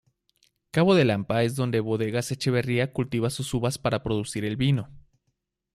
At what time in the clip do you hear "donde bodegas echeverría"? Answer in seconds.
1.55-2.91